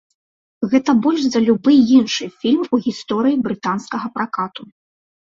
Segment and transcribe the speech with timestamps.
[0.71, 4.61] Гэта больш за любы іншы фільм у гісторыі брытанскага пракату.